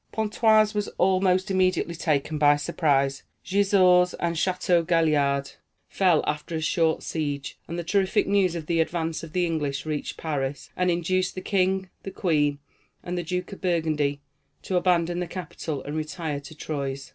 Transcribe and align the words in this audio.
Pontoise 0.11 0.73
was 0.73 0.87
almost 0.97 1.51
immediately 1.51 1.93
taken 1.93 2.39
by 2.39 2.55
surprise, 2.55 3.21
Gisors 3.45 4.15
and 4.19 4.35
Chateau 4.35 4.81
Gaillard 4.81 5.51
fell 5.89 6.23
after 6.25 6.55
a 6.55 6.59
short 6.59 7.03
siege, 7.03 7.59
and 7.67 7.77
the 7.77 7.83
terrific 7.83 8.27
news 8.27 8.55
of 8.55 8.65
the 8.65 8.79
advance 8.81 9.21
of 9.21 9.33
the 9.33 9.45
English 9.45 9.85
reached 9.85 10.17
Paris, 10.17 10.71
and 10.75 10.89
induced 10.89 11.35
the 11.35 11.41
King, 11.41 11.91
the 12.01 12.09
Queen, 12.09 12.57
and 13.03 13.15
the 13.15 13.21
Duke 13.21 13.51
of 13.51 13.61
Burgundy 13.61 14.21
to 14.63 14.75
abandon 14.75 15.19
the 15.19 15.27
capital 15.27 15.83
and 15.83 15.95
retire 15.95 16.39
to 16.39 16.55
Troyes. 16.55 17.09